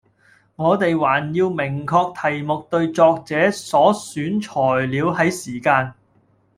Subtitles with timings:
[0.55, 5.93] 我哋還要明確題目對作者所選材料喺時間